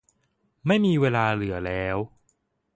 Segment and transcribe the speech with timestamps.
[0.67, 1.97] ไม่มีเวลาเหลือแล้ว